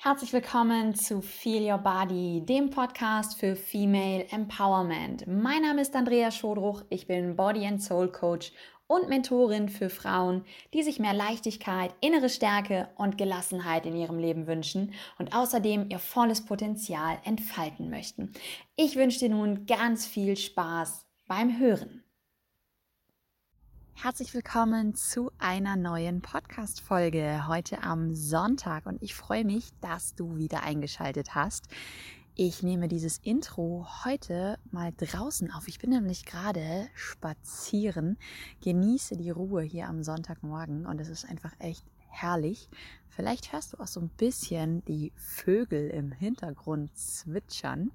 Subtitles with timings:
[0.00, 5.26] Herzlich willkommen zu Feel Your Body, dem Podcast für Female Empowerment.
[5.26, 8.52] Mein Name ist Andrea Schodruch, ich bin Body and Soul Coach
[8.86, 14.46] und Mentorin für Frauen, die sich mehr Leichtigkeit, innere Stärke und Gelassenheit in ihrem Leben
[14.46, 18.32] wünschen und außerdem ihr volles Potenzial entfalten möchten.
[18.76, 22.04] Ich wünsche dir nun ganz viel Spaß beim Hören.
[24.00, 30.36] Herzlich willkommen zu einer neuen Podcast-Folge heute am Sonntag und ich freue mich, dass du
[30.36, 31.66] wieder eingeschaltet hast.
[32.36, 35.66] Ich nehme dieses Intro heute mal draußen auf.
[35.66, 38.18] Ich bin nämlich gerade spazieren,
[38.62, 42.68] genieße die Ruhe hier am Sonntagmorgen und es ist einfach echt herrlich.
[43.08, 47.90] Vielleicht hörst du auch so ein bisschen die Vögel im Hintergrund zwitschern.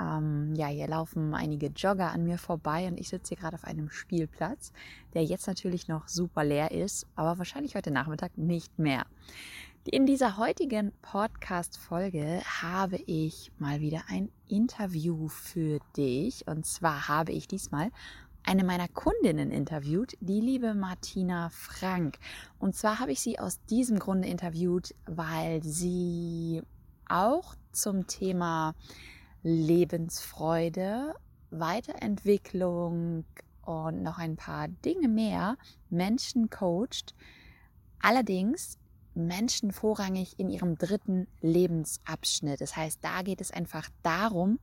[0.00, 3.64] Ähm, ja, hier laufen einige Jogger an mir vorbei und ich sitze hier gerade auf
[3.64, 4.72] einem Spielplatz,
[5.14, 9.04] der jetzt natürlich noch super leer ist, aber wahrscheinlich heute Nachmittag nicht mehr.
[9.84, 16.46] In dieser heutigen Podcast-Folge habe ich mal wieder ein Interview für dich.
[16.46, 17.90] Und zwar habe ich diesmal
[18.44, 22.18] eine meiner Kundinnen interviewt, die liebe Martina Frank.
[22.58, 26.62] Und zwar habe ich sie aus diesem Grunde interviewt, weil sie
[27.08, 28.74] auch zum Thema
[29.48, 31.14] Lebensfreude,
[31.50, 33.24] Weiterentwicklung
[33.62, 35.56] und noch ein paar Dinge mehr
[35.88, 37.14] Menschen coacht.
[38.00, 38.78] Allerdings
[39.14, 42.60] Menschen vorrangig in ihrem dritten Lebensabschnitt.
[42.60, 44.58] Das heißt, da geht es einfach darum,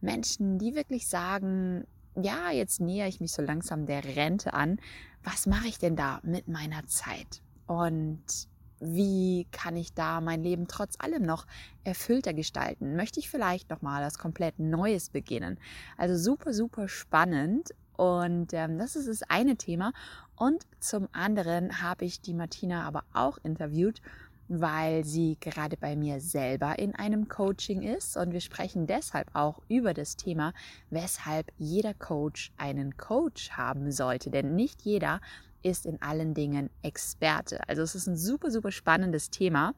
[0.00, 4.80] Menschen, die wirklich sagen, ja, jetzt nähere ich mich so langsam der Rente an.
[5.24, 7.42] Was mache ich denn da mit meiner Zeit?
[7.66, 8.48] Und
[8.80, 11.46] wie kann ich da mein Leben trotz allem noch
[11.84, 12.96] erfüllter gestalten?
[12.96, 15.58] Möchte ich vielleicht noch mal was komplett Neues beginnen?
[15.96, 17.70] Also super, super spannend.
[17.96, 19.92] Und ähm, das ist das eine Thema.
[20.34, 24.00] Und zum anderen habe ich die Martina aber auch interviewt,
[24.48, 28.16] weil sie gerade bei mir selber in einem Coaching ist.
[28.16, 30.54] Und wir sprechen deshalb auch über das Thema,
[30.88, 34.30] weshalb jeder Coach einen Coach haben sollte.
[34.30, 35.20] Denn nicht jeder
[35.62, 37.60] ist in allen Dingen Experte.
[37.68, 39.74] Also es ist ein super, super spannendes Thema.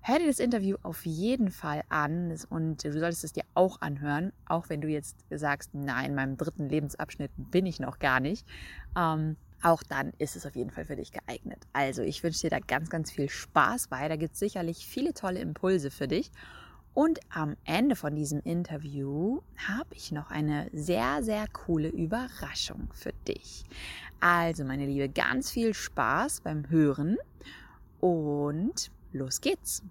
[0.00, 4.32] Hör dir das Interview auf jeden Fall an und du solltest es dir auch anhören,
[4.46, 8.46] auch wenn du jetzt sagst, nein, in meinem dritten Lebensabschnitt bin ich noch gar nicht.
[8.96, 11.66] Ähm, auch dann ist es auf jeden Fall für dich geeignet.
[11.72, 14.06] Also ich wünsche dir da ganz, ganz viel Spaß bei.
[14.08, 16.30] Da gibt es sicherlich viele tolle Impulse für dich.
[16.96, 23.12] Und am Ende von diesem Interview habe ich noch eine sehr, sehr coole Überraschung für
[23.28, 23.64] dich.
[24.18, 27.18] Also, meine Liebe, ganz viel Spaß beim Hören
[28.00, 29.82] und los geht's.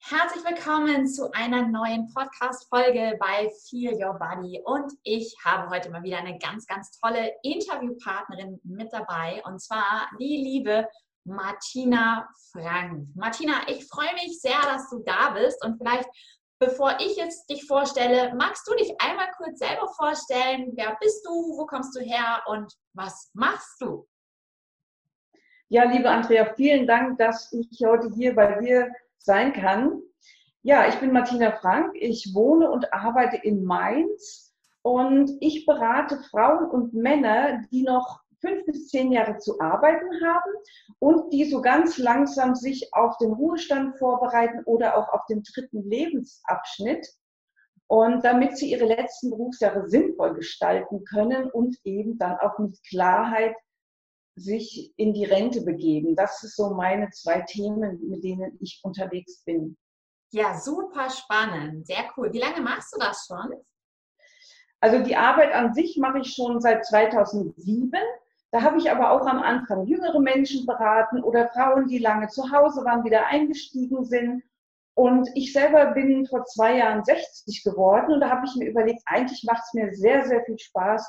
[0.00, 4.62] Herzlich willkommen zu einer neuen Podcast-Folge bei Feel Your Body.
[4.64, 9.42] Und ich habe heute mal wieder eine ganz, ganz tolle Interviewpartnerin mit dabei.
[9.44, 10.88] Und zwar die liebe
[11.28, 13.08] Martina Frank.
[13.14, 16.08] Martina, ich freue mich sehr, dass du da bist und vielleicht
[16.60, 20.72] Bevor ich jetzt dich vorstelle, magst du dich einmal kurz selber vorstellen?
[20.74, 21.30] Wer bist du?
[21.30, 22.42] Wo kommst du her?
[22.46, 24.08] Und was machst du?
[25.68, 30.02] Ja, liebe Andrea, vielen Dank, dass ich heute hier bei dir sein kann.
[30.62, 31.94] Ja, ich bin Martina Frank.
[31.94, 34.52] Ich wohne und arbeite in Mainz
[34.82, 40.52] und ich berate Frauen und Männer, die noch fünf bis zehn Jahre zu arbeiten haben
[40.98, 45.88] und die so ganz langsam sich auf den Ruhestand vorbereiten oder auch auf den dritten
[45.88, 47.06] Lebensabschnitt.
[47.90, 53.56] Und damit sie ihre letzten Berufsjahre sinnvoll gestalten können und eben dann auch mit Klarheit
[54.36, 56.14] sich in die Rente begeben.
[56.14, 59.76] Das ist so meine zwei Themen, mit denen ich unterwegs bin.
[60.30, 62.32] Ja, super spannend, sehr cool.
[62.32, 63.54] Wie lange machst du das schon?
[64.80, 67.90] Also die Arbeit an sich mache ich schon seit 2007
[68.50, 72.50] da habe ich aber auch am Anfang jüngere Menschen beraten oder Frauen, die lange zu
[72.50, 74.42] Hause waren, wieder eingestiegen sind.
[74.94, 79.02] Und ich selber bin vor zwei Jahren 60 geworden und da habe ich mir überlegt,
[79.06, 81.06] eigentlich macht es mir sehr, sehr viel Spaß,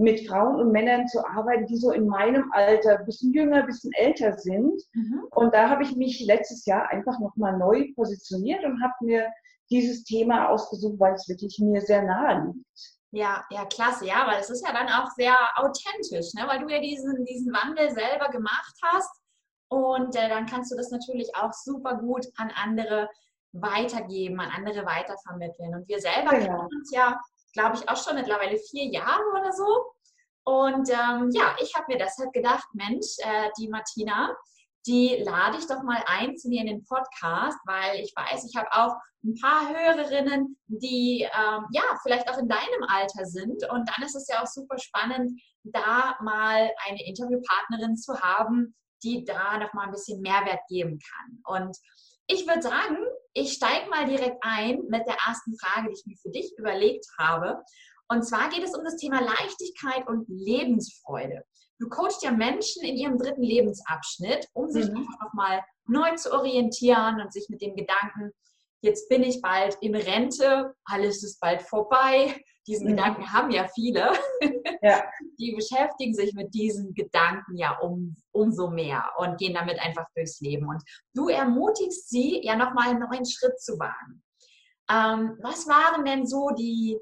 [0.00, 3.66] mit Frauen und Männern zu arbeiten, die so in meinem Alter ein bisschen jünger, ein
[3.66, 4.82] bisschen älter sind.
[4.94, 5.24] Mhm.
[5.30, 9.28] Und da habe ich mich letztes Jahr einfach nochmal neu positioniert und habe mir
[9.70, 12.99] dieses Thema ausgesucht, weil es wirklich mir sehr nahe liegt.
[13.12, 16.46] Ja, ja, klasse, ja, weil es ist ja dann auch sehr authentisch, ne?
[16.46, 19.10] weil du ja diesen, diesen Wandel selber gemacht hast
[19.68, 23.08] und äh, dann kannst du das natürlich auch super gut an andere
[23.52, 25.74] weitergeben, an andere weitervermitteln.
[25.74, 26.40] Und wir selber ja.
[26.40, 27.18] kennen uns ja,
[27.52, 29.92] glaube ich, auch schon mittlerweile vier Jahre oder so.
[30.44, 34.34] Und ähm, ja, ich habe mir deshalb gedacht, Mensch, äh, die Martina,
[34.86, 38.56] die lade ich doch mal ein zu mir in den Podcast, weil ich weiß, ich
[38.56, 43.62] habe auch ein paar Hörerinnen, die ähm, ja vielleicht auch in deinem Alter sind.
[43.70, 49.24] Und dann ist es ja auch super spannend, da mal eine Interviewpartnerin zu haben, die
[49.24, 51.58] da nochmal ein bisschen Mehrwert geben kann.
[51.58, 51.76] Und
[52.26, 52.96] ich würde sagen,
[53.32, 57.06] ich steige mal direkt ein mit der ersten Frage, die ich mir für dich überlegt
[57.18, 57.62] habe.
[58.10, 61.44] Und zwar geht es um das Thema Leichtigkeit und Lebensfreude.
[61.78, 64.96] Du coachst ja Menschen in ihrem dritten Lebensabschnitt, um sich mhm.
[64.96, 68.32] einfach nochmal neu zu orientieren und sich mit dem Gedanken,
[68.82, 72.34] jetzt bin ich bald in Rente, alles ist bald vorbei.
[72.66, 72.96] Diesen mhm.
[72.96, 74.12] Gedanken haben ja viele.
[74.82, 75.04] Ja.
[75.38, 80.40] Die beschäftigen sich mit diesen Gedanken ja um, umso mehr und gehen damit einfach durchs
[80.40, 80.68] Leben.
[80.68, 80.82] Und
[81.14, 84.22] du ermutigst sie, ja nochmal einen neuen Schritt zu wagen.
[84.90, 86.98] Ähm, was waren denn so die,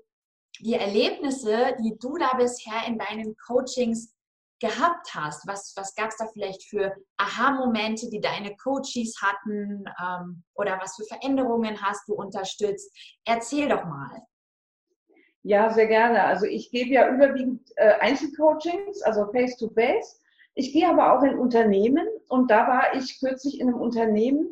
[0.60, 4.14] die Erlebnisse, die du da bisher in deinen Coachings
[4.60, 5.46] gehabt hast?
[5.46, 9.84] Was, was gab es da vielleicht für Aha-Momente, die deine Coaches hatten?
[10.00, 12.92] Ähm, oder was für Veränderungen hast du unterstützt?
[13.24, 14.22] Erzähl doch mal.
[15.42, 16.24] Ja, sehr gerne.
[16.24, 20.20] Also ich gebe ja überwiegend äh, Einzelcoachings, also Face-to-Face.
[20.54, 24.48] Ich gehe aber auch in Unternehmen und da war ich kürzlich in einem Unternehmen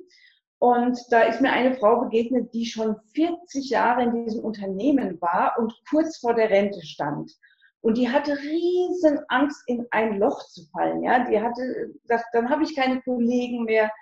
[0.59, 5.55] und da ist mir eine Frau begegnet, die schon 40 Jahre in diesem Unternehmen war
[5.59, 7.33] und kurz vor der Rente stand.
[7.83, 11.03] Und die hatte riesen Angst, in ein Loch zu fallen.
[11.03, 13.93] Ja, die hatte, das, dann habe ich keine Kollegen mehr.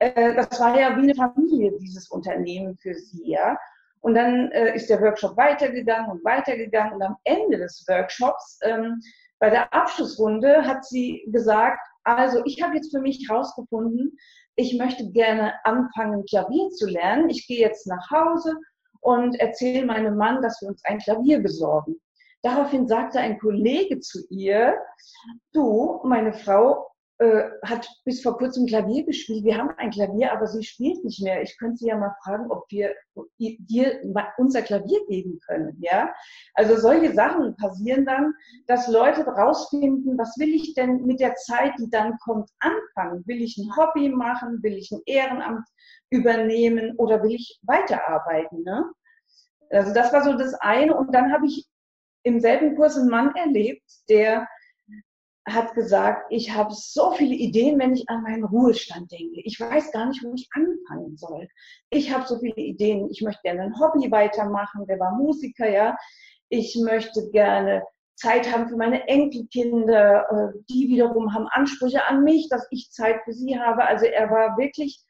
[0.00, 3.30] Äh, das war ja wie eine Familie, dieses Unternehmen für sie.
[3.30, 3.56] Ja.
[4.00, 6.94] Und dann äh, ist der Workshop weitergegangen und weitergegangen.
[6.94, 9.00] Und am Ende des Workshops, ähm,
[9.38, 14.18] bei der Abschlussrunde, hat sie gesagt, also ich habe jetzt für mich herausgefunden,
[14.56, 17.30] ich möchte gerne anfangen, Klavier zu lernen.
[17.30, 18.54] Ich gehe jetzt nach Hause
[19.00, 21.96] und erzähle meinem Mann, dass wir uns ein Klavier besorgen.
[22.42, 24.76] Daraufhin sagte ein Kollege zu ihr,
[25.52, 26.91] du, meine Frau
[27.22, 29.44] äh, hat bis vor kurzem Klavier gespielt.
[29.44, 31.40] Wir haben ein Klavier, aber sie spielt nicht mehr.
[31.40, 32.96] Ich könnte sie ja mal fragen, ob wir
[33.38, 34.00] dir
[34.38, 35.76] unser Klavier geben können.
[35.80, 36.12] Ja,
[36.54, 38.34] also solche Sachen passieren dann,
[38.66, 43.22] dass Leute rausfinden, was will ich denn mit der Zeit, die dann kommt, anfangen?
[43.26, 44.60] Will ich ein Hobby machen?
[44.64, 45.68] Will ich ein Ehrenamt
[46.10, 48.64] übernehmen oder will ich weiterarbeiten?
[48.64, 48.90] Ne?
[49.70, 50.96] Also das war so das eine.
[50.96, 51.68] Und dann habe ich
[52.24, 54.48] im selben Kurs einen Mann erlebt, der
[55.46, 59.40] hat gesagt, ich habe so viele Ideen, wenn ich an meinen Ruhestand denke.
[59.44, 61.48] Ich weiß gar nicht, wo ich anfangen soll.
[61.90, 63.10] Ich habe so viele Ideen.
[63.10, 64.86] Ich möchte gerne ein Hobby weitermachen.
[64.86, 65.96] Der war Musiker, ja.
[66.48, 67.82] Ich möchte gerne
[68.14, 70.26] Zeit haben für meine Enkelkinder.
[70.30, 73.84] Äh, die wiederum haben Ansprüche an mich, dass ich Zeit für sie habe.
[73.84, 75.02] Also er war wirklich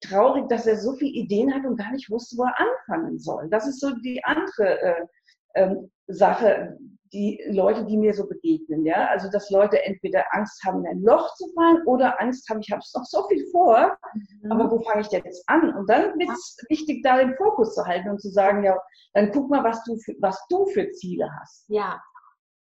[0.00, 3.48] traurig, dass er so viele Ideen hat und gar nicht wusste, wo er anfangen soll.
[3.50, 5.06] Das ist so die andere äh,
[5.54, 6.78] ähm, Sache,
[7.12, 11.02] die Leute, die mir so begegnen, ja, also dass Leute entweder Angst haben, in ein
[11.02, 14.52] Loch zu fallen oder Angst haben, ich habe noch so viel vor, mhm.
[14.52, 15.74] aber wo fange ich denn jetzt an?
[15.76, 18.78] Und dann wird es wichtig, da den Fokus zu halten und zu sagen, ja,
[19.12, 21.66] dann guck mal, was du für, was du für Ziele hast.
[21.68, 22.00] Ja,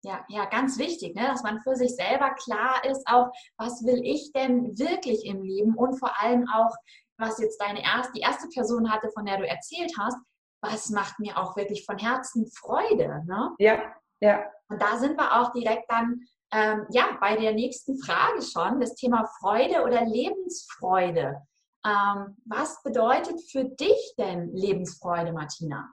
[0.03, 1.27] ja, ja, ganz wichtig, ne?
[1.27, 5.75] dass man für sich selber klar ist, auch was will ich denn wirklich im Leben
[5.75, 6.73] und vor allem auch,
[7.19, 10.19] was jetzt deine erste, die erste Person hatte, von der du erzählt hast,
[10.61, 13.23] was macht mir auch wirklich von Herzen Freude.
[13.27, 13.51] Ne?
[13.59, 13.83] Ja,
[14.21, 14.45] ja.
[14.69, 16.23] Und da sind wir auch direkt dann
[16.53, 21.43] ähm, ja, bei der nächsten Frage schon, das Thema Freude oder Lebensfreude.
[21.85, 25.93] Ähm, was bedeutet für dich denn Lebensfreude, Martina?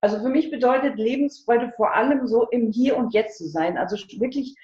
[0.00, 3.78] Also für mich bedeutet Lebensfreude vor allem so im Hier und Jetzt zu sein.
[3.78, 4.56] Also wirklich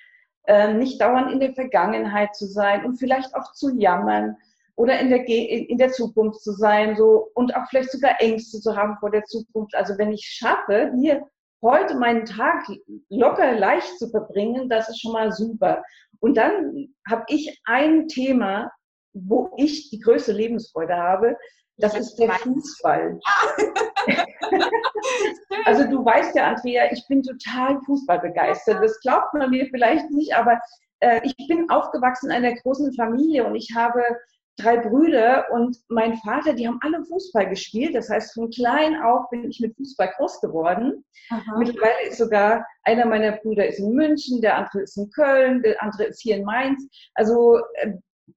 [0.45, 4.37] äh, nicht dauernd in der Vergangenheit zu sein und vielleicht auch zu jammern,
[4.77, 8.77] oder in der, in der Zukunft zu sein so und auch vielleicht sogar Ängste zu
[8.77, 9.75] haben vor der Zukunft.
[9.75, 11.23] Also wenn ich schaffe, hier
[11.63, 12.67] heute meinen Tag
[13.09, 15.83] locker leicht zu verbringen, das ist schon mal super.
[16.21, 18.71] Und dann habe ich ein Thema,
[19.13, 21.37] wo ich die größte Lebensfreude habe.
[21.77, 23.21] Das ist der Fußball.
[25.65, 28.83] also du weißt ja, Andrea, ich bin total Fußball begeistert.
[28.83, 30.61] Das glaubt man mir vielleicht nicht, aber
[31.01, 34.03] äh, ich bin aufgewachsen in einer großen Familie und ich habe
[34.57, 37.95] drei Brüder und mein Vater, die haben alle Fußball gespielt.
[37.95, 41.05] Das heißt, von klein auf bin ich mit Fußball groß geworden.
[41.31, 41.59] Aha.
[41.59, 45.83] Mittlerweile ist sogar einer meiner Brüder ist in München, der andere ist in Köln, der
[45.83, 46.87] andere ist hier in Mainz.
[47.15, 47.95] Also äh,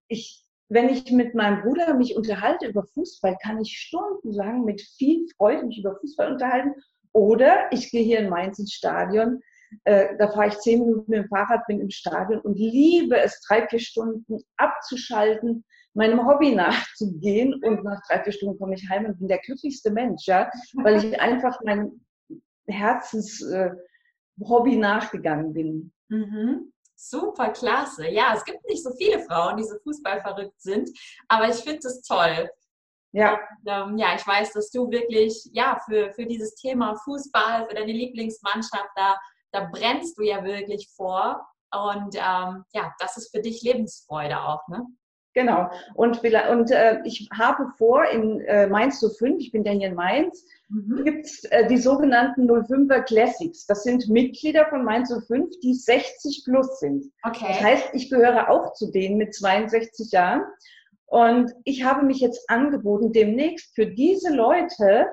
[0.08, 5.28] ich, wenn ich mit meinem Bruder mich unterhalte über Fußball, kann ich stundenlang mit viel
[5.38, 6.74] Freude mich über Fußball unterhalten.
[7.12, 9.42] Oder ich gehe hier in Mainz ins Stadion
[9.84, 13.42] äh, da fahre ich zehn Minuten mit dem Fahrrad, bin im Stadion und liebe es,
[13.42, 15.66] drei, vier Stunden abzuschalten,
[15.96, 19.92] meinem Hobby nachzugehen und nach drei, vier Stunden komme ich heim und bin der glücklichste
[19.92, 22.06] Mensch, ja, weil ich einfach meinem
[22.68, 25.94] Herzenshobby äh, nachgegangen bin.
[26.10, 26.72] Mhm.
[26.98, 28.10] Super, klasse.
[28.10, 30.90] Ja, es gibt nicht so viele Frauen, die so fußballverrückt sind,
[31.28, 32.50] aber ich finde es toll.
[33.12, 33.34] Ja.
[33.34, 37.76] Und, ähm, ja, ich weiß, dass du wirklich ja für, für dieses Thema Fußball, für
[37.76, 39.18] deine Lieblingsmannschaft, da,
[39.52, 41.46] da brennst du ja wirklich vor.
[41.74, 44.86] Und ähm, ja, das ist für dich Lebensfreude auch, ne?
[45.36, 45.70] Genau.
[45.96, 49.96] Und, und äh, ich habe vor, in äh, Mainz 05, ich bin ja hier in
[49.96, 51.04] Mainz, mhm.
[51.04, 53.66] gibt es äh, die sogenannten 05er Classics.
[53.66, 57.12] Das sind Mitglieder von Mainz 05, die 60 plus sind.
[57.24, 57.48] Okay.
[57.50, 60.44] Das heißt, ich gehöre auch zu denen mit 62 Jahren.
[61.08, 65.08] Und ich habe mich jetzt angeboten, demnächst für diese Leute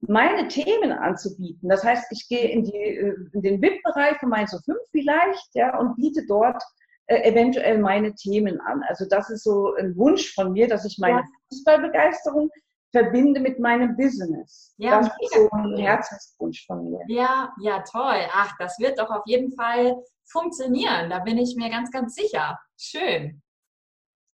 [0.00, 1.68] meine Themen anzubieten.
[1.68, 5.78] Das heißt, ich gehe in, die, äh, in den VIP-Bereich von Mainz 05 vielleicht ja,
[5.78, 6.62] und biete dort
[7.08, 8.82] äh, eventuell meine Themen an.
[8.86, 11.24] Also das ist so ein Wunsch von mir, dass ich meine ja.
[11.50, 12.50] Fußballbegeisterung
[12.92, 14.74] verbinde mit meinem Business.
[14.76, 17.00] Ja, das ist so ein Herzenswunsch von mir.
[17.08, 18.20] Ja, ja, toll.
[18.32, 19.96] Ach, das wird doch auf jeden Fall
[20.26, 21.10] funktionieren.
[21.10, 22.58] Da bin ich mir ganz, ganz sicher.
[22.78, 23.42] Schön.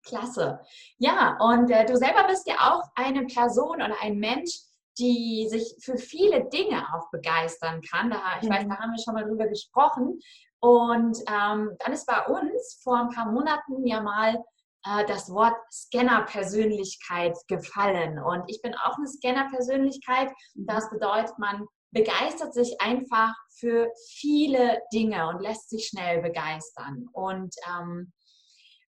[0.05, 0.59] Klasse.
[0.97, 4.59] Ja, und äh, du selber bist ja auch eine Person oder ein Mensch,
[4.99, 8.09] die sich für viele Dinge auch begeistern kann.
[8.09, 8.53] Da, ich mhm.
[8.53, 10.19] weiß, da haben wir schon mal drüber gesprochen.
[10.59, 14.43] Und ähm, dann ist bei uns vor ein paar Monaten ja mal
[14.85, 18.19] äh, das Wort Scanner-Persönlichkeit gefallen.
[18.19, 20.31] Und ich bin auch eine Scanner-Persönlichkeit.
[20.55, 27.07] Das bedeutet, man begeistert sich einfach für viele Dinge und lässt sich schnell begeistern.
[27.13, 28.13] Und ähm,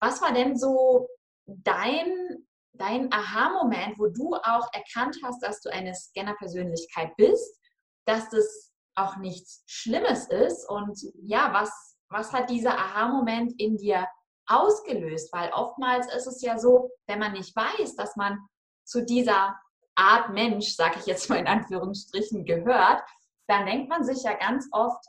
[0.01, 1.09] was war denn so
[1.47, 2.47] dein,
[2.79, 7.61] dein Aha-Moment, wo du auch erkannt hast, dass du eine Scanner-Persönlichkeit bist,
[8.07, 10.69] dass das auch nichts Schlimmes ist.
[10.69, 14.07] Und ja, was, was hat dieser Aha-Moment in dir
[14.47, 15.33] ausgelöst?
[15.33, 18.39] Weil oftmals ist es ja so, wenn man nicht weiß, dass man
[18.85, 19.57] zu dieser
[19.97, 23.03] Art Mensch, sage ich jetzt mal in Anführungsstrichen, gehört,
[23.49, 25.05] dann denkt man sich ja ganz oft,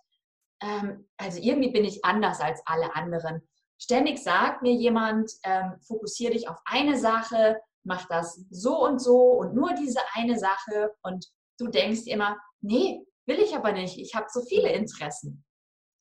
[0.61, 3.47] ähm, also irgendwie bin ich anders als alle anderen.
[3.79, 9.33] Ständig sagt mir jemand, ähm, fokussiere dich auf eine Sache, mach das so und so
[9.33, 11.27] und nur diese eine Sache und
[11.59, 13.99] du denkst immer, nee, Will ich aber nicht.
[13.99, 15.43] Ich habe so viele Interessen.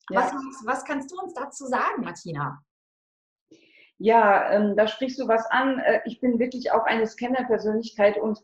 [0.09, 0.21] Ja.
[0.21, 0.31] Was,
[0.65, 2.59] was kannst du uns dazu sagen, Martina?
[3.97, 5.79] Ja, ähm, da sprichst du was an.
[5.79, 8.39] Äh, ich bin wirklich auch eine Scanner-Persönlichkeit und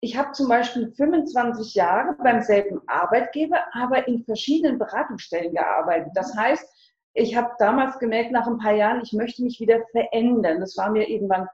[0.00, 6.12] ich habe zum Beispiel 25 Jahre beim selben Arbeitgeber, aber in verschiedenen Beratungsstellen gearbeitet.
[6.14, 6.64] Das heißt,
[7.18, 10.60] ich habe damals gemerkt, nach ein paar Jahren, ich möchte mich wieder verändern.
[10.60, 11.48] Das war mir irgendwann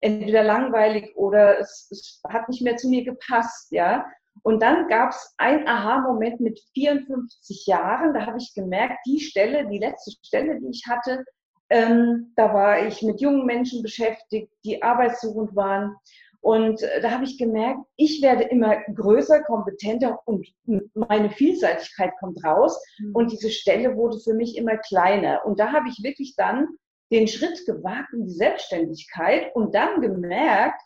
[0.00, 4.06] entweder langweilig oder es, es hat nicht mehr zu mir gepasst, ja.
[4.44, 8.14] Und dann gab es ein Aha-Moment mit 54 Jahren.
[8.14, 11.24] Da habe ich gemerkt, die Stelle, die letzte Stelle, die ich hatte,
[11.70, 15.96] ähm, da war ich mit jungen Menschen beschäftigt, die arbeitssuchend waren.
[16.40, 20.46] Und äh, da habe ich gemerkt, ich werde immer größer, kompetenter und
[20.94, 22.80] meine Vielseitigkeit kommt raus.
[22.98, 23.14] Mhm.
[23.14, 25.44] Und diese Stelle wurde für mich immer kleiner.
[25.44, 26.68] Und da habe ich wirklich dann
[27.10, 30.80] den Schritt gewagt in die Selbstständigkeit und dann gemerkt,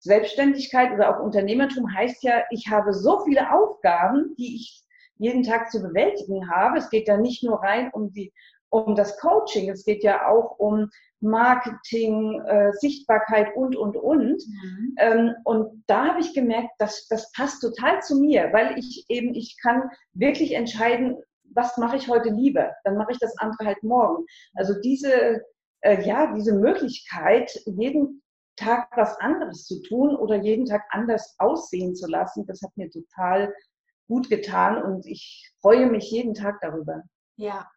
[0.00, 4.82] Selbstständigkeit oder auch Unternehmertum heißt ja, ich habe so viele Aufgaben, die ich
[5.18, 6.78] jeden Tag zu bewältigen habe.
[6.78, 8.32] Es geht ja nicht nur rein um die
[8.68, 14.42] um das Coaching, es geht ja auch um Marketing, äh, Sichtbarkeit und, und, und.
[14.46, 14.94] Mhm.
[14.98, 19.34] Ähm, und da habe ich gemerkt, dass das passt total zu mir, weil ich eben,
[19.34, 21.16] ich kann wirklich entscheiden,
[21.54, 24.24] was mache ich heute lieber, dann mache ich das andere halt morgen.
[24.54, 25.42] Also diese,
[25.80, 28.22] äh, ja, diese Möglichkeit, jeden
[28.56, 32.90] Tag was anderes zu tun oder jeden Tag anders aussehen zu lassen, das hat mir
[32.90, 33.54] total
[34.08, 37.02] gut getan und ich freue mich jeden Tag darüber.
[37.36, 37.68] Ja.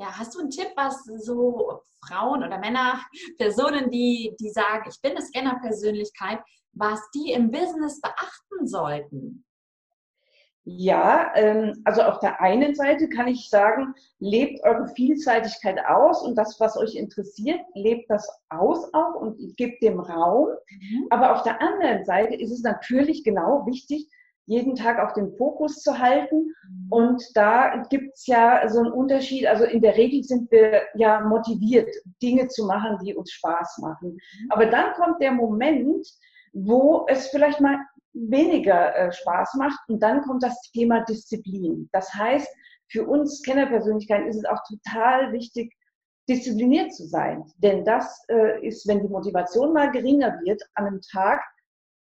[0.00, 3.00] Ja, hast du einen Tipp, was so Frauen oder Männer,
[3.36, 6.38] Personen, die, die sagen, ich bin eine Scanner-Persönlichkeit,
[6.72, 9.44] was die im Business beachten sollten?
[10.62, 16.36] Ja, ähm, also auf der einen Seite kann ich sagen, lebt eure Vielseitigkeit aus und
[16.36, 20.50] das, was euch interessiert, lebt das aus auch und gebt dem Raum.
[20.70, 21.06] Mhm.
[21.10, 24.08] Aber auf der anderen Seite ist es natürlich genau wichtig,
[24.48, 26.54] jeden Tag auf den Fokus zu halten.
[26.90, 29.46] Und da gibt's ja so einen Unterschied.
[29.46, 34.18] Also in der Regel sind wir ja motiviert, Dinge zu machen, die uns Spaß machen.
[34.48, 36.06] Aber dann kommt der Moment,
[36.54, 37.78] wo es vielleicht mal
[38.14, 39.78] weniger äh, Spaß macht.
[39.88, 41.88] Und dann kommt das Thema Disziplin.
[41.92, 42.48] Das heißt,
[42.90, 45.74] für uns Kennerpersönlichkeiten ist es auch total wichtig,
[46.26, 47.44] diszipliniert zu sein.
[47.58, 51.42] Denn das äh, ist, wenn die Motivation mal geringer wird an einem Tag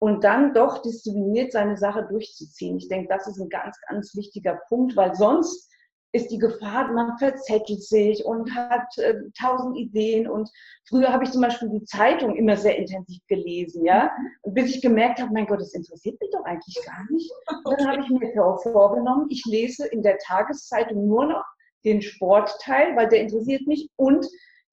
[0.05, 2.77] und dann doch diszipliniert seine Sache durchzuziehen.
[2.77, 5.67] Ich denke, das ist ein ganz, ganz wichtiger Punkt, weil sonst
[6.11, 10.29] ist die Gefahr, man verzettelt sich und hat äh, tausend Ideen.
[10.29, 10.47] Und
[10.87, 14.11] früher habe ich zum Beispiel die Zeitung immer sehr intensiv gelesen, ja,
[14.43, 17.31] und bis ich gemerkt habe, mein Gott, das interessiert mich doch eigentlich gar nicht.
[17.63, 18.31] Und dann habe ich mir
[18.61, 21.43] vorgenommen, ich lese in der Tageszeitung nur noch
[21.83, 24.23] den Sportteil, weil der interessiert mich und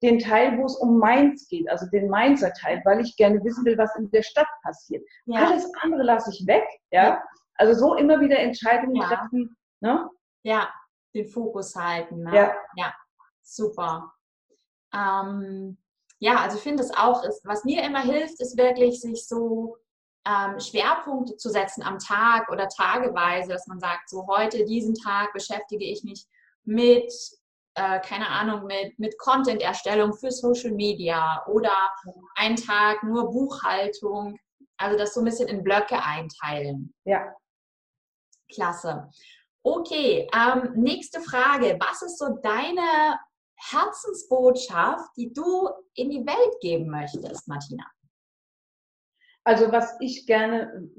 [0.03, 3.65] den Teil, wo es um Mainz geht, also den Mainzer Teil, weil ich gerne wissen
[3.65, 5.03] will, was in der Stadt passiert.
[5.25, 5.47] Ja.
[5.47, 7.23] Alles andere lasse ich weg, ja.
[7.55, 9.07] Also so immer wieder Entscheidungen ja.
[9.07, 10.09] treffen, ne?
[10.43, 10.69] Ja,
[11.15, 12.23] den Fokus halten.
[12.23, 12.35] Ne?
[12.35, 12.53] Ja.
[12.75, 12.93] ja,
[13.41, 14.11] super.
[14.93, 15.77] ähm,
[16.19, 19.77] ja, also ich finde es auch, ist, was mir immer hilft, ist wirklich, sich so
[20.25, 25.33] ähm, Schwerpunkte zu setzen am Tag oder tageweise, dass man sagt, so heute, diesen Tag
[25.33, 26.25] beschäftige ich mich
[26.63, 27.11] mit,
[27.75, 31.91] äh, keine Ahnung, mit, mit Content-Erstellung für Social Media oder
[32.35, 34.37] einen Tag nur Buchhaltung.
[34.77, 36.93] Also das so ein bisschen in Blöcke einteilen.
[37.05, 37.33] Ja.
[38.53, 39.09] Klasse.
[39.63, 41.77] Okay, ähm, nächste Frage.
[41.79, 43.17] Was ist so deine
[43.55, 47.85] Herzensbotschaft, die du in die Welt geben möchtest, Martina?
[49.45, 50.89] Also was ich gerne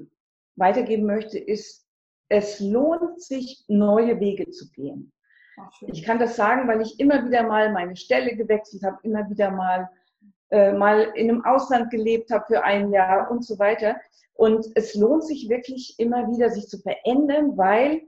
[0.55, 1.85] weitergeben möchte, ist,
[2.29, 5.11] es lohnt sich, neue Wege zu gehen.
[5.87, 9.51] Ich kann das sagen, weil ich immer wieder mal meine Stelle gewechselt habe, immer wieder
[9.51, 9.89] mal
[10.51, 13.95] äh, mal in einem Ausland gelebt habe für ein Jahr und so weiter.
[14.33, 18.03] Und es lohnt sich wirklich immer wieder, sich zu verändern, weil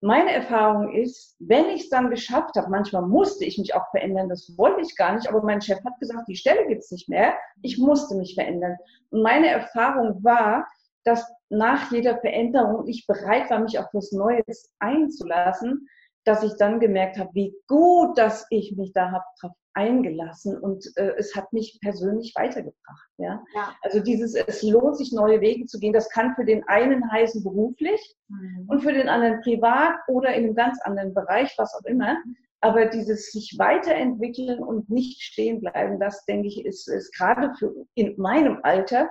[0.00, 4.28] meine Erfahrung ist, wenn ich es dann geschafft habe, manchmal musste ich mich auch verändern,
[4.28, 7.34] das wollte ich gar nicht, aber mein Chef hat gesagt, die Stelle gibt's nicht mehr,
[7.62, 8.76] ich musste mich verändern.
[9.10, 10.66] Und meine Erfahrung war,
[11.04, 15.88] dass nach jeder Veränderung ich bereit war, mich auf was Neues einzulassen,
[16.24, 20.86] dass ich dann gemerkt habe, wie gut, dass ich mich da habe drauf eingelassen und
[20.96, 23.08] äh, es hat mich persönlich weitergebracht.
[23.16, 23.42] Ja?
[23.54, 23.74] ja?
[23.82, 25.92] Also dieses, es lohnt sich, neue Wege zu gehen.
[25.92, 28.66] Das kann für den einen heißen beruflich mhm.
[28.68, 32.16] und für den anderen privat oder in einem ganz anderen Bereich, was auch immer.
[32.60, 37.74] Aber dieses sich weiterentwickeln und nicht stehen bleiben, das denke ich, ist, ist gerade für
[37.94, 39.10] in meinem Alter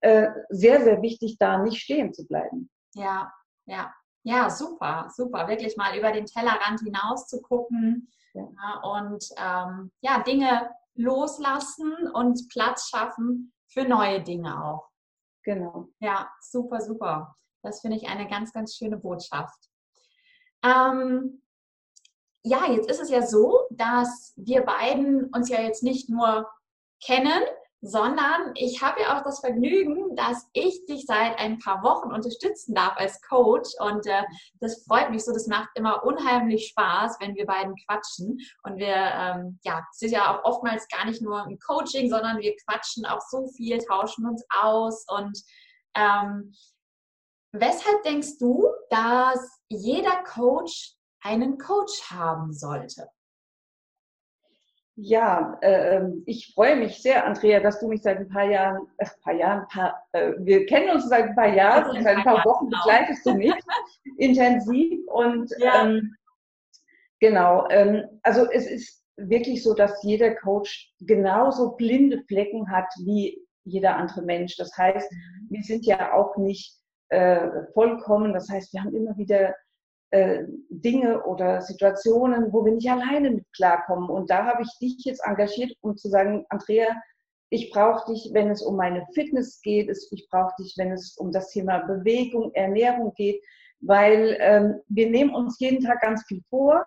[0.00, 2.68] äh, sehr, sehr wichtig, da nicht stehen zu bleiben.
[2.94, 3.32] Ja,
[3.66, 3.92] ja.
[4.22, 5.48] Ja, super, super.
[5.48, 8.42] Wirklich mal über den Tellerrand hinaus zu gucken ja.
[8.42, 14.88] Ja, und ähm, ja, Dinge loslassen und Platz schaffen für neue Dinge auch.
[15.42, 15.88] Genau.
[16.00, 17.34] Ja, super, super.
[17.62, 19.58] Das finde ich eine ganz, ganz schöne Botschaft.
[20.62, 21.42] Ähm,
[22.42, 26.50] ja, jetzt ist es ja so, dass wir beiden uns ja jetzt nicht nur
[27.02, 27.42] kennen,
[27.82, 32.74] sondern ich habe ja auch das Vergnügen, dass ich dich seit ein paar Wochen unterstützen
[32.74, 33.70] darf als Coach.
[33.80, 34.22] Und äh,
[34.60, 38.38] das freut mich so, das macht immer unheimlich Spaß, wenn wir beiden quatschen.
[38.64, 42.38] Und wir, ähm, ja, es ist ja auch oftmals gar nicht nur ein Coaching, sondern
[42.38, 45.06] wir quatschen auch so viel, tauschen uns aus.
[45.08, 45.42] Und
[45.94, 46.52] ähm,
[47.52, 53.08] weshalb denkst du, dass jeder Coach einen Coach haben sollte?
[55.02, 59.06] Ja, äh, ich freue mich sehr, Andrea, dass du mich seit ein paar Jahren, äh,
[59.22, 62.44] paar Jahren, paar, äh, wir kennen uns seit ein paar Jahren und seit ein paar
[62.44, 62.82] Wochen genau.
[62.84, 63.54] begleitest du mich
[64.18, 65.86] intensiv und ja.
[65.86, 66.14] ähm,
[67.18, 73.40] genau, ähm, also es ist wirklich so, dass jeder Coach genauso blinde Flecken hat wie
[73.64, 74.56] jeder andere Mensch.
[74.56, 75.46] Das heißt, mhm.
[75.48, 76.76] wir sind ja auch nicht
[77.08, 78.34] äh, vollkommen.
[78.34, 79.54] Das heißt, wir haben immer wieder
[80.10, 84.10] äh, Dinge oder Situationen, wo wir nicht alleine mit klarkommen.
[84.10, 86.88] Und da habe ich dich jetzt engagiert, um zu sagen, Andrea,
[87.50, 91.32] ich brauche dich, wenn es um meine Fitness geht, ich brauche dich, wenn es um
[91.32, 93.42] das Thema Bewegung, Ernährung geht,
[93.80, 96.84] weil ähm, wir nehmen uns jeden Tag ganz viel vor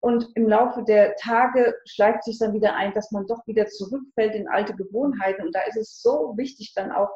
[0.00, 4.34] und im Laufe der Tage schleicht sich dann wieder ein, dass man doch wieder zurückfällt
[4.34, 5.44] in alte Gewohnheiten.
[5.44, 7.10] Und da ist es so wichtig, dann auch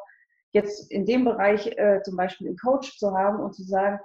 [0.53, 4.01] jetzt in dem Bereich äh, zum Beispiel einen Coach zu haben und zu sagen,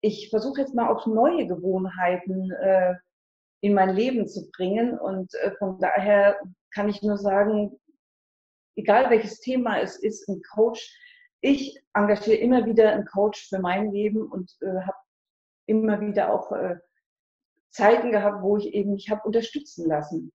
[0.00, 2.94] ich versuche jetzt mal auch neue Gewohnheiten äh,
[3.60, 4.98] in mein Leben zu bringen.
[4.98, 6.38] Und äh, von daher
[6.72, 7.78] kann ich nur sagen,
[8.76, 10.96] egal welches Thema es ist, ein Coach,
[11.42, 14.98] ich engagiere immer wieder einen Coach für mein Leben und äh, habe
[15.66, 16.76] immer wieder auch äh,
[17.70, 20.32] Zeiten gehabt, wo ich eben mich habe unterstützen lassen.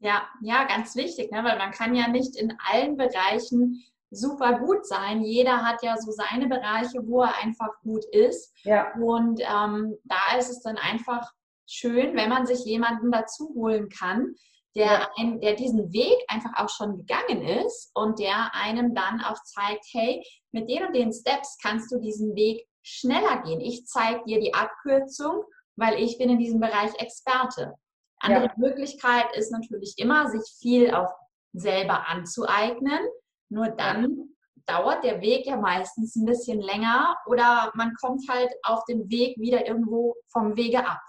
[0.00, 1.44] Ja, ja, ganz wichtig, ne?
[1.44, 3.82] weil man kann ja nicht in allen Bereichen
[4.16, 5.22] super gut sein.
[5.22, 8.54] Jeder hat ja so seine Bereiche, wo er einfach gut ist.
[8.64, 8.92] Ja.
[8.94, 11.30] Und ähm, da ist es dann einfach
[11.66, 14.34] schön, wenn man sich jemanden dazu holen kann,
[14.76, 15.10] der, ja.
[15.16, 19.84] ein, der diesen Weg einfach auch schon gegangen ist und der einem dann auch zeigt,
[19.92, 23.60] hey, mit den und den Steps kannst du diesen Weg schneller gehen.
[23.60, 25.44] Ich zeige dir die Abkürzung,
[25.76, 27.74] weil ich bin in diesem Bereich Experte.
[28.20, 28.52] Andere ja.
[28.56, 31.12] Möglichkeit ist natürlich immer, sich viel auch
[31.52, 33.00] selber anzueignen.
[33.48, 34.34] Nur dann
[34.66, 39.36] dauert der Weg ja meistens ein bisschen länger oder man kommt halt auf dem Weg
[39.38, 41.00] wieder irgendwo vom Wege ab.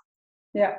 [0.53, 0.75] Ja.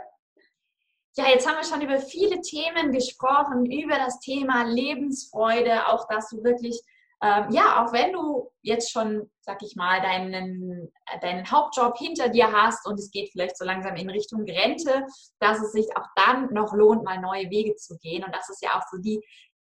[1.18, 6.28] Ja, jetzt haben wir schon über viele Themen gesprochen, über das Thema Lebensfreude, auch dass
[6.28, 6.78] du wirklich,
[7.22, 10.92] ähm, ja, auch wenn du jetzt schon, sag ich mal, deinen,
[11.22, 15.06] deinen Hauptjob hinter dir hast und es geht vielleicht so langsam in Richtung Rente,
[15.40, 18.22] dass es sich auch dann noch lohnt, mal neue Wege zu gehen.
[18.22, 19.18] Und das ist ja auch so die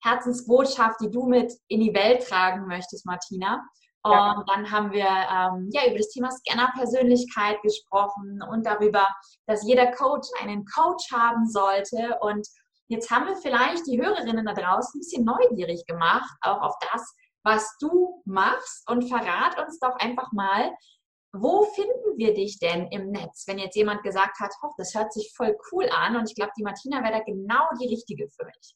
[0.02, 3.62] Herzensbotschaft, die du mit in die Welt tragen möchtest, Martina.
[4.38, 9.08] Und dann haben wir ähm, ja über das Thema Scanner-Persönlichkeit gesprochen und darüber,
[9.46, 12.16] dass jeder Coach einen Coach haben sollte.
[12.20, 12.46] Und
[12.88, 17.14] Jetzt haben wir vielleicht die Hörerinnen da draußen ein bisschen neugierig gemacht, auch auf das,
[17.42, 18.88] was du machst.
[18.88, 20.72] Und verrat uns doch einfach mal,
[21.32, 25.12] wo finden wir dich denn im Netz, wenn jetzt jemand gesagt hat, oh, das hört
[25.12, 28.46] sich voll cool an und ich glaube, die Martina wäre da genau die richtige für
[28.46, 28.74] mich?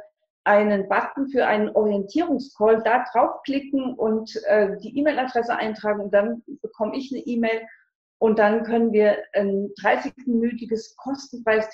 [0.45, 6.97] einen Button für einen Orientierungscall, da draufklicken und äh, die E-Mail-Adresse eintragen und dann bekomme
[6.97, 7.63] ich eine E-Mail.
[8.19, 11.69] Und dann können wir ein 30-minütiges kostenfreies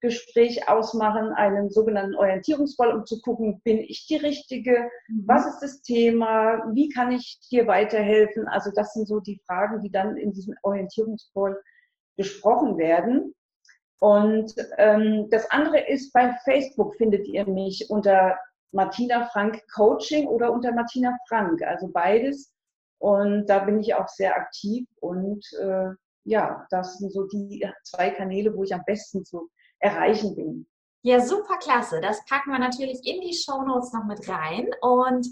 [0.00, 4.90] Telefongespräch ausmachen, einen sogenannten Orientierungscall, um zu gucken, bin ich die Richtige?
[5.08, 5.24] Mhm.
[5.26, 6.64] Was ist das Thema?
[6.72, 8.48] Wie kann ich dir weiterhelfen?
[8.48, 11.60] Also das sind so die Fragen, die dann in diesem Orientierungscall
[12.16, 13.34] besprochen werden.
[14.00, 18.38] Und ähm, das andere ist, bei Facebook findet ihr mich unter
[18.72, 21.62] Martina Frank Coaching oder unter Martina Frank.
[21.62, 22.52] Also beides
[22.98, 25.88] und da bin ich auch sehr aktiv und äh,
[26.24, 29.48] ja, das sind so die zwei Kanäle, wo ich am besten zu
[29.80, 30.66] erreichen bin.
[31.02, 32.00] Ja, super klasse.
[32.00, 34.68] Das packen wir natürlich in die Show Notes noch mit rein.
[34.82, 35.26] Und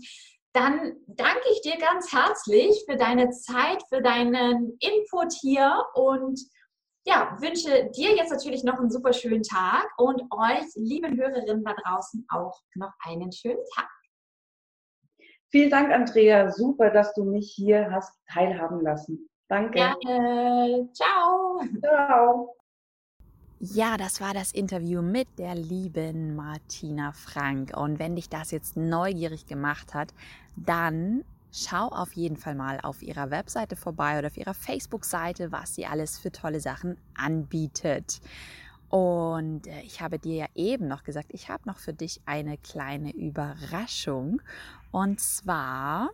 [0.52, 6.40] dann danke ich dir ganz herzlich für deine Zeit, für deinen Input hier und
[7.04, 11.74] ja, wünsche dir jetzt natürlich noch einen super schönen Tag und euch, lieben Hörerinnen da
[11.84, 13.88] draußen, auch noch einen schönen Tag.
[15.50, 16.50] Vielen Dank, Andrea.
[16.50, 19.28] Super, dass du mich hier hast teilhaben lassen.
[19.48, 19.78] Danke.
[19.78, 20.90] Gerne.
[20.92, 21.62] Ciao.
[21.80, 22.54] Ciao.
[23.60, 27.76] Ja, das war das Interview mit der lieben Martina Frank.
[27.76, 30.14] Und wenn dich das jetzt neugierig gemacht hat,
[30.54, 35.74] dann schau auf jeden Fall mal auf ihrer Webseite vorbei oder auf ihrer Facebook-Seite, was
[35.74, 38.20] sie alles für tolle Sachen anbietet.
[38.90, 42.58] Und äh, ich habe dir ja eben noch gesagt, ich habe noch für dich eine
[42.58, 44.40] kleine Überraschung.
[44.92, 46.10] Und zwar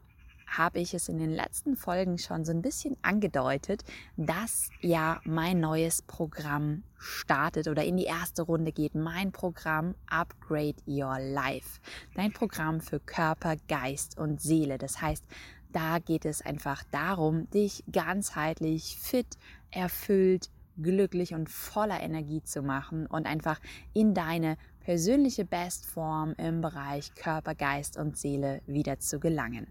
[0.58, 3.84] habe ich es in den letzten Folgen schon so ein bisschen angedeutet,
[4.16, 8.94] dass ja mein neues Programm startet oder in die erste Runde geht.
[8.94, 11.80] Mein Programm Upgrade Your Life.
[12.14, 14.78] Dein Programm für Körper, Geist und Seele.
[14.78, 15.24] Das heißt,
[15.72, 19.26] da geht es einfach darum, dich ganzheitlich fit,
[19.70, 23.60] erfüllt, glücklich und voller Energie zu machen und einfach
[23.92, 29.66] in deine persönliche Bestform im Bereich Körper, Geist und Seele wieder zu gelangen.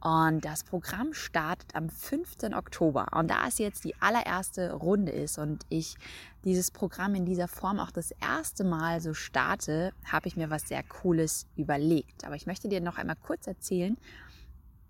[0.00, 2.54] Und das Programm startet am 5.
[2.54, 3.06] Oktober.
[3.12, 5.96] Und da es jetzt die allererste Runde ist und ich
[6.44, 10.68] dieses Programm in dieser Form auch das erste Mal so starte, habe ich mir was
[10.68, 12.24] sehr Cooles überlegt.
[12.24, 13.96] Aber ich möchte dir noch einmal kurz erzählen,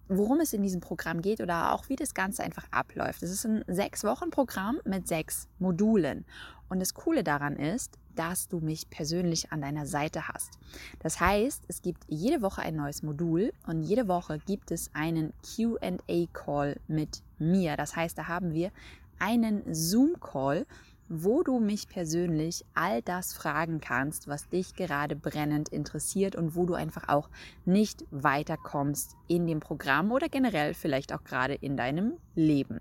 [0.09, 3.23] worum es in diesem Programm geht oder auch wie das Ganze einfach abläuft.
[3.23, 6.25] Es ist ein sechs Wochen Programm mit sechs Modulen.
[6.69, 10.59] Und das Coole daran ist, dass du mich persönlich an deiner Seite hast.
[10.99, 15.33] Das heißt, es gibt jede Woche ein neues Modul und jede Woche gibt es einen
[15.43, 17.77] QA-Call mit mir.
[17.77, 18.73] Das heißt, da haben wir
[19.19, 20.67] einen Zoom-Call,
[21.09, 26.67] wo du mich persönlich all das fragen kannst, was dich gerade brennend interessiert und wo
[26.67, 27.31] du einfach auch
[27.65, 32.81] nicht weiterkommst in dem Programm oder generell vielleicht auch gerade in deinem Leben.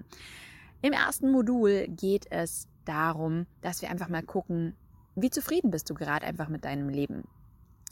[0.81, 4.75] Im ersten Modul geht es darum, dass wir einfach mal gucken,
[5.15, 7.23] wie zufrieden bist du gerade einfach mit deinem Leben?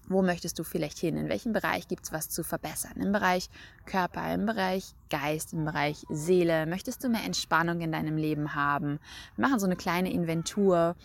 [0.07, 1.17] Wo möchtest du vielleicht hin?
[1.17, 2.97] In welchem Bereich gibt es was zu verbessern?
[2.97, 3.49] Im Bereich
[3.87, 6.67] Körper, im Bereich Geist, im Bereich Seele?
[6.67, 8.99] Möchtest du mehr Entspannung in deinem Leben haben?
[9.35, 10.95] Wir machen so eine kleine Inventur.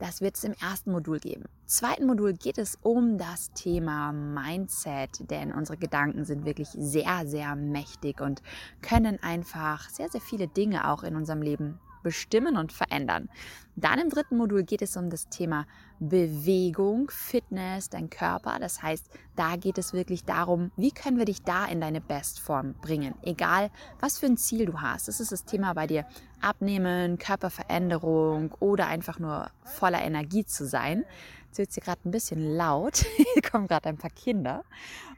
[0.00, 1.42] Das wird es im ersten Modul geben.
[1.42, 7.26] Im zweiten Modul geht es um das Thema Mindset, denn unsere Gedanken sind wirklich sehr,
[7.26, 8.42] sehr mächtig und
[8.82, 13.28] können einfach sehr, sehr viele Dinge auch in unserem Leben bestimmen und verändern.
[13.76, 15.66] Dann im dritten Modul geht es um das Thema
[16.00, 18.58] Bewegung, Fitness, dein Körper.
[18.58, 22.74] Das heißt, da geht es wirklich darum, wie können wir dich da in deine Bestform
[22.80, 23.14] bringen.
[23.22, 25.06] Egal, was für ein Ziel du hast.
[25.06, 26.06] Das ist das Thema bei dir.
[26.40, 31.04] Abnehmen, Körperveränderung oder einfach nur voller Energie zu sein.
[31.46, 32.96] Jetzt wird hier gerade ein bisschen laut.
[33.34, 34.64] Hier kommen gerade ein paar Kinder.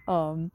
[0.07, 0.51] Um,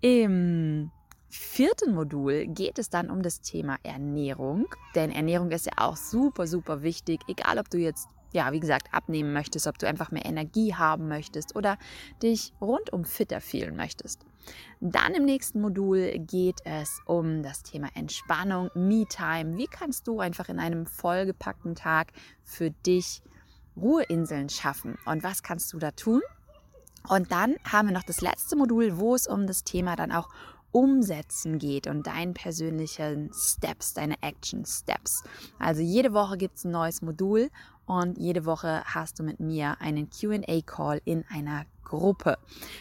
[0.00, 0.90] Im
[1.28, 4.66] vierten Modul geht es dann um das Thema Ernährung.
[4.94, 7.20] Denn Ernährung ist ja auch super, super wichtig.
[7.28, 11.08] Egal, ob du jetzt, ja, wie gesagt, abnehmen möchtest, ob du einfach mehr Energie haben
[11.08, 11.78] möchtest oder
[12.22, 14.24] dich rundum fitter fühlen möchtest.
[14.80, 19.58] Dann im nächsten Modul geht es um das Thema Entspannung, Me-Time.
[19.58, 22.12] Wie kannst du einfach in einem vollgepackten Tag
[22.44, 23.22] für dich
[23.76, 24.96] Ruheinseln schaffen?
[25.04, 26.22] Und was kannst du da tun?
[27.08, 30.28] Und dann haben wir noch das letzte Modul, wo es um das Thema dann auch
[30.72, 35.24] Umsetzen geht und deinen persönlichen Steps, deine Action Steps.
[35.58, 37.50] Also jede Woche gibt es ein neues Modul
[37.86, 42.36] und jede Woche hast du mit mir einen QA-Call in einer Gruppe.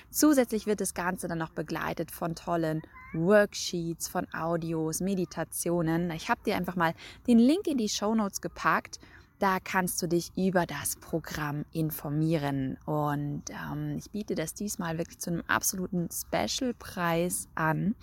[0.10, 2.82] Zusätzlich wird das Ganze dann noch begleitet von tollen
[3.14, 6.12] Worksheets, von Audios, Meditationen.
[6.12, 6.94] Ich habe dir einfach mal
[7.26, 9.00] den Link in die Show Notes gepackt
[9.40, 12.78] da kannst du dich über das Programm informieren.
[12.86, 17.96] Und ähm, ich biete das diesmal wirklich zu einem absoluten Special-Preis an.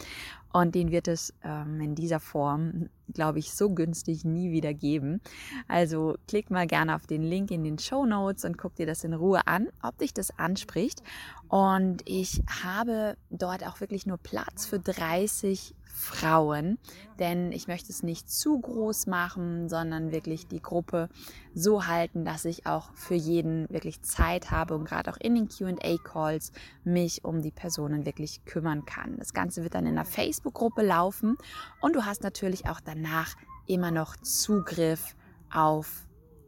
[0.53, 5.21] Und den wird es ähm, in dieser Form, glaube ich, so günstig nie wieder geben.
[5.67, 9.03] Also klick mal gerne auf den Link in den Show Notes und guck dir das
[9.03, 11.03] in Ruhe an, ob dich das anspricht.
[11.49, 16.79] Und ich habe dort auch wirklich nur Platz für 30 Frauen,
[17.21, 21.09] denn ich möchte es nicht zu groß machen, sondern wirklich die Gruppe
[21.55, 25.49] so halten, dass ich auch für jeden wirklich Zeit habe und gerade auch in den
[25.49, 26.51] QA-Calls
[26.83, 29.17] mich um die Personen wirklich kümmern kann.
[29.19, 31.39] Das Ganze wird dann in einer Facebook-Gruppe laufen
[31.81, 35.15] und du hast natürlich auch danach immer noch Zugriff
[35.53, 36.05] auf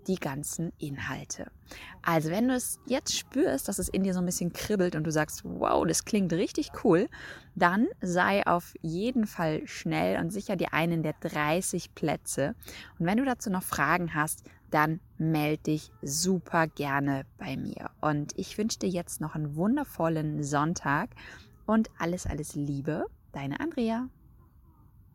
[0.07, 1.51] die ganzen Inhalte.
[2.03, 5.05] Also wenn du es jetzt spürst, dass es in dir so ein bisschen kribbelt und
[5.05, 7.09] du sagst, wow, das klingt richtig cool,
[7.55, 12.55] dann sei auf jeden Fall schnell und sicher dir einen der 30 Plätze.
[12.99, 17.91] Und wenn du dazu noch Fragen hast, dann melde dich super gerne bei mir.
[18.01, 21.11] Und ich wünsche dir jetzt noch einen wundervollen Sonntag
[21.67, 24.09] und alles, alles Liebe, deine Andrea.